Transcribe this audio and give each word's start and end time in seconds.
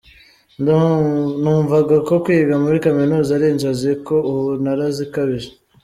Numvaga 1.41 1.95
ko 2.07 2.13
kwiga 2.23 2.55
muri 2.63 2.77
kaminuza 2.85 3.29
ari 3.33 3.45
inzozi 3.53 3.91
ko 4.05 4.15
ubu 4.29 4.43
narazikabije. 4.63 5.49